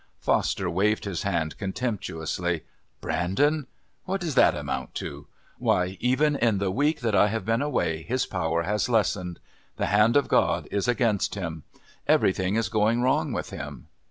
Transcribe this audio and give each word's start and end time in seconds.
Foster 0.19 0.67
waved 0.67 1.05
his 1.05 1.21
hand 1.21 1.59
contemptuously. 1.59 2.63
"Brandon? 3.01 3.67
What 4.05 4.19
does 4.21 4.33
that 4.33 4.55
amount 4.57 4.95
to? 4.95 5.27
Why, 5.59 5.95
even 5.99 6.35
in 6.35 6.57
the 6.57 6.71
week 6.71 7.01
that 7.01 7.13
I 7.13 7.27
have 7.27 7.45
been 7.45 7.61
away 7.61 8.01
his 8.01 8.25
power 8.25 8.63
has 8.63 8.89
lessened. 8.89 9.39
The 9.77 9.85
hand 9.93 10.17
of 10.17 10.27
God 10.27 10.67
is 10.71 10.87
against 10.87 11.35
him. 11.35 11.65
Everything 12.07 12.55
is 12.55 12.67
going 12.67 13.03
wrong 13.03 13.31
with 13.31 13.51
him. 13.51 13.89